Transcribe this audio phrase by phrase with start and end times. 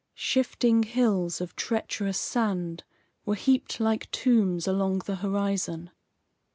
[0.15, 2.83] Shifting hills of treacherous sand
[3.23, 5.91] were heaped like tombs along the horizon.